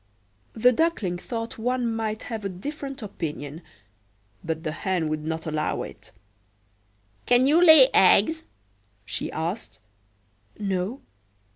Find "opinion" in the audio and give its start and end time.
3.03-3.61